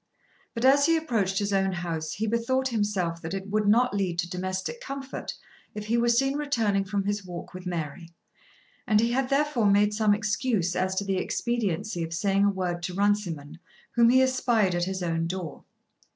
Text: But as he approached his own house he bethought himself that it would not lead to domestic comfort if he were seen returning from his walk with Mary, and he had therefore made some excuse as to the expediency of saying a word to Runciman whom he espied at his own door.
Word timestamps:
But 0.55 0.65
as 0.65 0.87
he 0.87 0.97
approached 0.97 1.37
his 1.37 1.53
own 1.53 1.73
house 1.73 2.13
he 2.13 2.25
bethought 2.25 2.69
himself 2.69 3.21
that 3.21 3.35
it 3.35 3.51
would 3.51 3.67
not 3.67 3.93
lead 3.95 4.17
to 4.17 4.29
domestic 4.31 4.81
comfort 4.81 5.35
if 5.75 5.85
he 5.85 5.97
were 5.99 6.09
seen 6.09 6.37
returning 6.39 6.85
from 6.85 7.03
his 7.03 7.23
walk 7.23 7.53
with 7.53 7.67
Mary, 7.67 8.09
and 8.87 8.99
he 8.99 9.11
had 9.11 9.29
therefore 9.29 9.69
made 9.69 9.93
some 9.93 10.15
excuse 10.15 10.75
as 10.75 10.95
to 10.95 11.03
the 11.05 11.17
expediency 11.17 12.01
of 12.01 12.15
saying 12.15 12.45
a 12.45 12.49
word 12.49 12.81
to 12.81 12.95
Runciman 12.95 13.59
whom 13.91 14.09
he 14.09 14.23
espied 14.23 14.73
at 14.73 14.85
his 14.85 15.03
own 15.03 15.27
door. 15.27 15.65